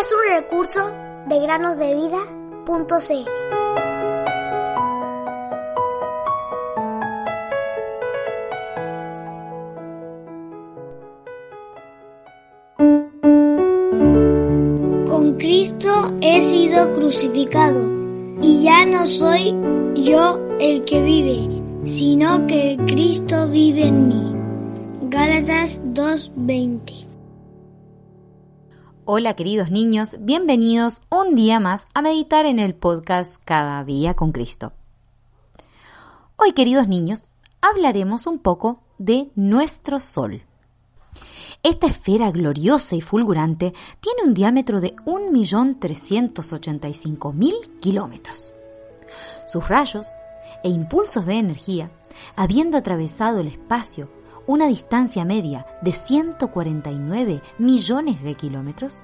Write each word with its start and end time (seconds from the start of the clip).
Es 0.00 0.12
un 0.12 0.34
recurso 0.34 0.90
de 1.26 1.40
granosdevida.cl. 1.40 2.70
Con 15.06 15.34
Cristo 15.38 16.14
he 16.22 16.40
sido 16.40 16.92
crucificado 16.94 17.86
y 18.40 18.62
ya 18.62 18.86
no 18.86 19.04
soy 19.04 19.54
yo 19.94 20.38
el 20.60 20.84
que 20.84 21.02
vive, 21.02 21.62
sino 21.84 22.46
que 22.46 22.78
Cristo 22.86 23.48
vive 23.48 23.86
en 23.86 24.08
mí. 24.08 24.34
Gálatas 25.10 25.82
2:20 25.84 27.09
Hola 29.12 29.34
queridos 29.34 29.72
niños, 29.72 30.10
bienvenidos 30.20 31.02
un 31.10 31.34
día 31.34 31.58
más 31.58 31.84
a 31.94 32.00
meditar 32.00 32.46
en 32.46 32.60
el 32.60 32.76
podcast 32.76 33.42
Cada 33.44 33.82
día 33.82 34.14
con 34.14 34.30
Cristo. 34.30 34.72
Hoy 36.36 36.52
queridos 36.52 36.86
niños, 36.86 37.24
hablaremos 37.60 38.28
un 38.28 38.38
poco 38.38 38.84
de 38.98 39.32
nuestro 39.34 39.98
Sol. 39.98 40.44
Esta 41.64 41.88
esfera 41.88 42.30
gloriosa 42.30 42.94
y 42.94 43.00
fulgurante 43.00 43.74
tiene 43.98 44.22
un 44.24 44.32
diámetro 44.32 44.80
de 44.80 44.94
1.385.000 44.94 47.80
kilómetros. 47.80 48.52
Sus 49.44 49.68
rayos 49.68 50.06
e 50.62 50.68
impulsos 50.68 51.26
de 51.26 51.34
energía, 51.34 51.90
habiendo 52.36 52.78
atravesado 52.78 53.40
el 53.40 53.48
espacio 53.48 54.08
una 54.50 54.66
distancia 54.66 55.24
media 55.24 55.64
de 55.80 55.92
149 55.92 57.40
millones 57.58 58.20
de 58.20 58.34
kilómetros, 58.34 58.98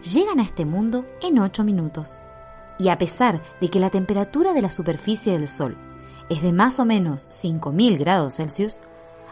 llegan 0.00 0.38
a 0.38 0.44
este 0.44 0.64
mundo 0.64 1.04
en 1.20 1.40
8 1.40 1.64
minutos. 1.64 2.20
Y 2.78 2.90
a 2.90 2.96
pesar 2.96 3.42
de 3.60 3.70
que 3.70 3.80
la 3.80 3.90
temperatura 3.90 4.52
de 4.52 4.62
la 4.62 4.70
superficie 4.70 5.32
del 5.32 5.48
Sol 5.48 5.76
es 6.28 6.42
de 6.42 6.52
más 6.52 6.78
o 6.78 6.84
menos 6.84 7.28
5.000 7.30 7.98
grados 7.98 8.36
Celsius, 8.36 8.78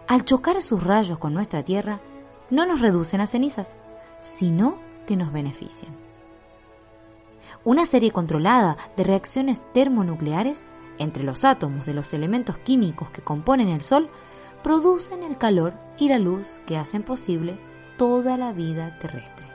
al 0.09 0.25
chocar 0.25 0.61
sus 0.63 0.83
rayos 0.83 1.21
con 1.21 1.33
nuestra 1.33 1.63
Tierra, 1.63 2.01
no 2.51 2.67
nos 2.67 2.81
reducen 2.81 3.21
a 3.21 3.29
cenizas, 3.29 3.77
sino 4.19 4.79
que 5.07 5.17
nos 5.17 5.33
benefician. 5.33 5.95
Una 7.63 7.87
serie 7.87 8.11
controlada 8.11 8.79
de 8.97 9.05
reacciones 9.05 9.63
termonucleares 9.73 10.67
entre 10.99 11.23
los 11.23 11.45
átomos 11.45 11.87
de 11.87 11.95
los 11.95 12.13
elementos 12.15 12.59
químicos 12.59 13.11
que 13.11 13.23
componen 13.23 13.69
el 13.69 13.83
Sol 13.83 14.11
producen 14.63 15.23
el 15.23 15.39
calor 15.39 15.75
y 15.99 16.09
la 16.09 16.19
luz 16.19 16.59
que 16.67 16.77
hacen 16.77 17.03
posible 17.03 17.59
toda 17.97 18.37
la 18.37 18.53
vida 18.53 18.99
terrestre. 18.99 19.47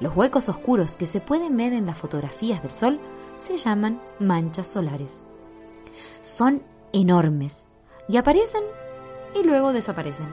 Los 0.00 0.16
huecos 0.16 0.48
oscuros 0.48 0.96
que 0.96 1.06
se 1.06 1.20
pueden 1.20 1.56
ver 1.56 1.72
en 1.72 1.86
las 1.86 1.98
fotografías 1.98 2.62
del 2.62 2.70
Sol 2.70 3.00
se 3.36 3.56
llaman 3.56 4.00
manchas 4.20 4.68
solares. 4.68 5.24
Son 6.20 6.62
enormes 6.92 7.66
y 8.08 8.16
aparecen 8.16 8.62
y 9.34 9.44
luego 9.44 9.72
desaparecen. 9.72 10.28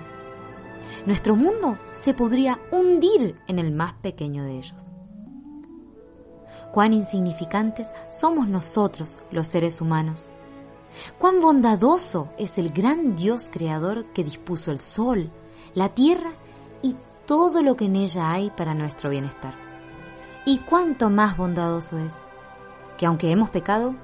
Nuestro 1.06 1.36
mundo 1.36 1.78
se 1.94 2.14
podría 2.14 2.60
hundir 2.72 3.36
en 3.48 3.60
el 3.60 3.72
más 3.72 3.94
pequeño 3.96 4.44
de 4.44 4.58
ellos. 4.58 4.92
Cuán 6.72 6.94
insignificantes 6.94 7.92
somos 8.10 8.48
nosotros, 8.48 9.18
los 9.32 9.48
seres 9.48 9.82
humanos, 9.82 10.30
Cuán 11.18 11.42
bondadoso 11.42 12.30
es 12.38 12.58
el 12.58 12.72
gran 12.72 13.16
Dios 13.16 13.50
creador 13.52 14.06
que 14.14 14.24
dispuso 14.24 14.72
el 14.72 14.80
sol, 14.80 15.32
la 15.74 15.90
tierra 15.90 16.32
y 16.82 16.96
todo 17.26 17.62
lo 17.62 17.76
que 17.76 17.86
en 17.86 17.96
ella 17.96 18.32
hay 18.32 18.50
para 18.52 18.74
nuestro 18.74 19.10
bienestar. 19.10 19.54
Y 20.46 20.60
cuánto 20.60 21.10
más 21.10 21.38
bondadoso 21.38 21.98
es 21.98 22.24
que 22.98 23.06
aunque 23.06 23.32
hemos 23.32 23.50
pecado, 23.50 23.96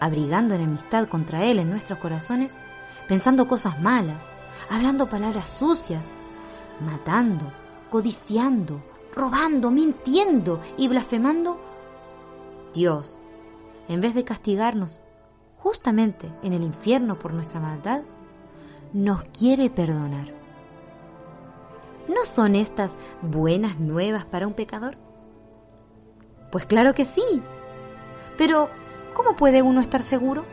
abrigando 0.00 0.54
enemistad 0.54 1.08
contra 1.08 1.44
Él 1.44 1.58
en 1.58 1.70
nuestros 1.70 1.98
corazones, 1.98 2.54
pensando 3.08 3.46
cosas 3.46 3.80
malas, 3.80 4.24
hablando 4.68 5.08
palabras 5.08 5.48
sucias, 5.48 6.12
matando, 6.80 7.52
codiciando, 7.90 8.82
robando, 9.14 9.70
mintiendo 9.70 10.60
y 10.76 10.88
blasfemando, 10.88 11.58
Dios, 12.74 13.20
en 13.88 14.00
vez 14.00 14.14
de 14.14 14.24
castigarnos, 14.24 15.02
justamente 15.64 16.30
en 16.42 16.52
el 16.52 16.62
infierno 16.62 17.18
por 17.18 17.32
nuestra 17.32 17.58
maldad, 17.58 18.02
nos 18.92 19.22
quiere 19.30 19.70
perdonar. 19.70 20.30
¿No 22.06 22.26
son 22.26 22.54
estas 22.54 22.94
buenas 23.22 23.80
nuevas 23.80 24.26
para 24.26 24.46
un 24.46 24.52
pecador? 24.52 24.98
Pues 26.52 26.66
claro 26.66 26.94
que 26.94 27.06
sí. 27.06 27.42
Pero, 28.36 28.68
¿cómo 29.14 29.36
puede 29.36 29.62
uno 29.62 29.80
estar 29.80 30.02
seguro? 30.02 30.44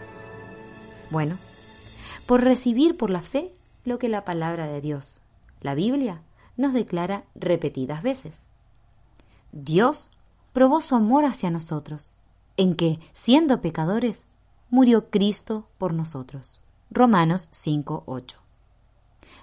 Bueno, 1.10 1.38
por 2.26 2.42
recibir 2.42 2.96
por 2.96 3.10
la 3.10 3.22
fe 3.22 3.54
lo 3.84 4.00
que 4.00 4.08
la 4.08 4.24
palabra 4.24 4.68
de 4.68 4.80
Dios, 4.80 5.20
la 5.60 5.76
Biblia, 5.76 6.22
nos 6.56 6.72
declara 6.72 7.26
repetidas 7.36 8.02
veces. 8.02 8.50
Dios 9.52 10.10
probó 10.54 10.80
su 10.80 10.96
amor 10.96 11.26
hacia 11.26 11.52
nosotros, 11.52 12.14
en 12.56 12.76
que, 12.76 13.00
siendo 13.12 13.60
pecadores, 13.60 14.26
murió 14.72 15.10
Cristo 15.10 15.68
por 15.78 15.94
nosotros. 15.94 16.62
Romanos 16.90 17.50
5:8. 17.52 18.38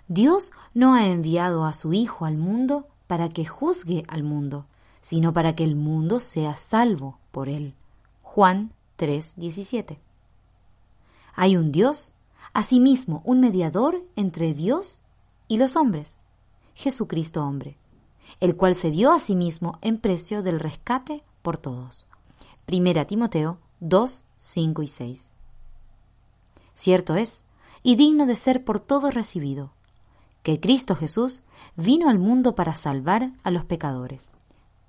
Dios 0.09 0.53
no 0.75 0.95
ha 0.95 1.07
enviado 1.07 1.65
a 1.65 1.75
su 1.75 1.93
Hijo 1.93 2.25
al 2.25 2.39
mundo 2.39 2.89
para 3.07 3.29
que 3.29 3.45
juzgue 3.45 4.05
al 4.09 4.23
mundo, 4.23 4.65
sino 5.03 5.33
para 5.33 5.55
que 5.55 5.65
el 5.65 5.77
mundo 5.77 6.19
sea 6.19 6.57
salvo 6.57 7.19
por 7.31 7.49
él. 7.49 7.75
Juan 8.23 8.73
3:17. 8.97 9.99
Hay 11.35 11.57
un 11.57 11.73
Dios, 11.73 12.15
asimismo 12.55 13.23
un 13.25 13.41
mediador 13.41 14.03
entre 14.17 14.55
Dios 14.55 15.03
y 15.47 15.59
los 15.59 15.77
hombres, 15.77 16.19
Jesucristo 16.75 17.45
hombre, 17.45 17.77
el 18.41 18.57
cual 18.57 18.75
se 18.75 18.91
dio 18.91 19.13
a 19.13 19.21
sí 19.21 19.35
mismo 19.35 19.79
en 19.83 19.99
precio 19.99 20.43
del 20.43 20.59
rescate 20.59 21.23
por 21.43 21.59
todos. 21.59 22.07
Primera 22.65 23.07
Timoteo 23.07 23.59
2, 23.81 24.25
5 24.37 24.83
y 24.83 24.87
6. 24.89 25.31
Cierto 26.73 27.17
es, 27.17 27.45
y 27.83 27.97
digno 27.97 28.27
de 28.27 28.37
ser 28.37 28.65
por 28.65 28.81
todos 28.81 29.15
recibido, 29.15 29.71
que 30.43 30.61
Cristo 30.61 30.97
Jesús 30.97 31.43
vino 31.77 32.09
al 32.09 32.19
mundo 32.19 32.55
para 32.55 32.75
salvar 32.75 33.33
a 33.43 33.51
los 33.51 33.65
pecadores. 33.65 34.33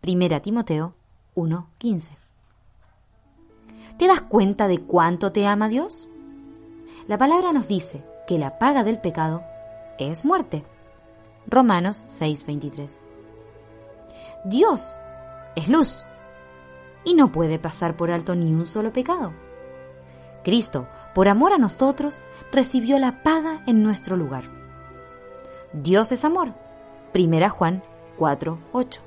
Primera 0.01 0.41
Timoteo 0.41 0.95
1, 1.35 1.67
15. 1.77 2.17
¿Te 3.97 4.07
das 4.07 4.21
cuenta 4.21 4.67
de 4.67 4.79
cuánto 4.79 5.31
te 5.31 5.45
ama 5.45 5.67
Dios? 5.67 6.07
La 7.07 7.17
palabra 7.17 7.51
nos 7.51 7.67
dice 7.67 8.03
que 8.27 8.37
la 8.37 8.57
paga 8.57 8.83
del 8.83 8.99
pecado 8.99 9.43
es 9.97 10.23
muerte. 10.23 10.63
Romanos 11.47 12.05
6:23. 12.07 12.91
Dios 14.45 14.97
es 15.55 15.67
luz 15.67 16.05
y 17.03 17.13
no 17.13 17.31
puede 17.31 17.59
pasar 17.59 17.95
por 17.95 18.11
alto 18.11 18.35
ni 18.35 18.53
un 18.53 18.67
solo 18.67 18.91
pecado. 18.91 19.33
Cristo, 20.43 20.87
por 21.13 21.27
amor 21.27 21.53
a 21.53 21.57
nosotros, 21.57 22.21
recibió 22.51 22.97
la 22.99 23.23
paga 23.23 23.63
en 23.67 23.83
nuestro 23.83 24.15
lugar. 24.15 24.43
Dios 25.73 26.11
es 26.11 26.25
amor. 26.25 26.53
Primera 27.11 27.49
Juan 27.49 27.83
4:8. 28.17 29.01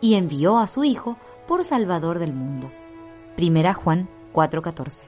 Y 0.00 0.14
envió 0.14 0.58
a 0.58 0.66
su 0.66 0.84
Hijo 0.84 1.16
por 1.46 1.64
Salvador 1.64 2.18
del 2.18 2.32
mundo. 2.32 2.70
Primera 3.36 3.74
Juan 3.74 4.08
4:14. 4.32 5.04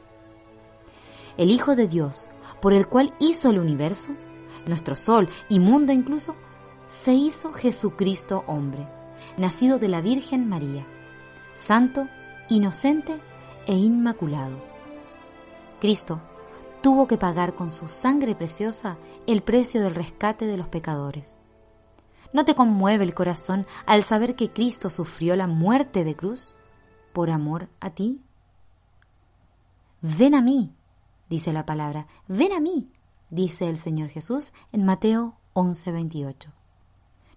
El 1.37 1.51
Hijo 1.51 1.77
de 1.77 1.87
Dios, 1.87 2.29
por 2.61 2.73
el 2.73 2.87
cual 2.87 3.15
hizo 3.19 3.51
el 3.51 3.59
universo, 3.59 4.13
nuestro 4.67 4.97
sol 4.97 5.29
y 5.49 5.59
mundo 5.59 5.93
incluso, 5.93 6.35
se 6.87 7.13
hizo 7.13 7.53
Jesucristo 7.53 8.45
hombre, 8.47 8.87
nacido 9.39 9.79
de 9.79 9.89
la 9.89 10.01
Virgen 10.01 10.49
María, 10.49 10.87
santo 11.55 12.09
inocente 12.51 13.19
e 13.67 13.75
inmaculado. 13.75 14.59
Cristo 15.81 16.21
tuvo 16.83 17.07
que 17.07 17.17
pagar 17.17 17.55
con 17.55 17.71
su 17.71 17.89
sangre 17.89 18.35
preciosa 18.35 18.99
el 19.27 19.43
precio 19.43 19.83
del 19.83 19.95
rescate 19.95 20.47
de 20.47 20.57
los 20.57 20.69
pecadores. 20.69 21.37
¿No 22.33 22.45
te 22.45 22.55
conmueve 22.55 23.05
el 23.05 23.15
corazón 23.15 23.67
al 23.87 24.03
saber 24.03 24.35
que 24.35 24.51
Cristo 24.51 24.91
sufrió 24.91 25.37
la 25.37 25.47
muerte 25.47 26.05
de 26.05 26.17
cruz 26.17 26.55
por 27.13 27.31
amor 27.31 27.69
a 27.81 27.91
ti? 27.91 28.21
Ven 30.01 30.35
a 30.35 30.41
mí, 30.41 30.75
dice 31.29 31.53
la 31.53 31.67
palabra, 31.67 32.07
ven 32.27 32.53
a 32.53 32.61
mí, 32.61 32.91
dice 33.31 33.69
el 33.69 33.79
Señor 33.79 34.09
Jesús 34.09 34.53
en 34.73 34.85
Mateo 34.85 35.37
11:28. 35.55 36.51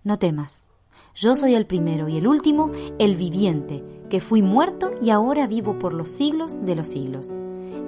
No 0.04 0.18
temas, 0.18 0.66
yo 1.16 1.36
soy 1.36 1.56
el 1.56 1.66
primero 1.66 2.10
y 2.10 2.18
el 2.18 2.28
último, 2.28 2.72
el 3.00 3.16
viviente, 3.16 3.84
que 4.10 4.20
fui 4.20 4.42
muerto 4.42 4.92
y 5.02 5.10
ahora 5.10 5.48
vivo 5.48 5.78
por 5.80 5.94
los 5.94 6.10
siglos 6.10 6.64
de 6.66 6.76
los 6.76 6.88
siglos, 6.88 7.34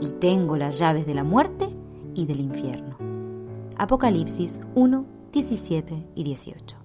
y 0.01 0.11
tengo 0.19 0.57
las 0.57 0.79
llaves 0.79 1.05
de 1.05 1.15
la 1.15 1.23
muerte 1.23 1.69
y 2.13 2.25
del 2.25 2.39
infierno. 2.39 2.97
Apocalipsis 3.77 4.59
1, 4.75 5.05
17 5.31 6.07
y 6.15 6.23
18. 6.23 6.84